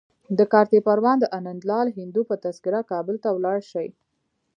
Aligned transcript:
د 0.37 0.39
کارته 0.53 0.79
پروان 0.87 1.17
د 1.21 1.25
انندلال 1.37 1.87
هندو 1.97 2.21
په 2.29 2.35
تذکره 2.43 2.81
کابل 2.91 3.15
ته 3.23 3.29
ولاړ 3.33 3.59
شي. 3.71 3.87